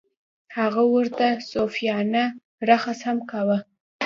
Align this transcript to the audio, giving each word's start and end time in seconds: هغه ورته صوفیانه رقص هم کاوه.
هغه 0.57 0.83
ورته 0.93 1.27
صوفیانه 1.51 2.23
رقص 2.69 2.99
هم 3.07 3.17
کاوه. 3.29 3.57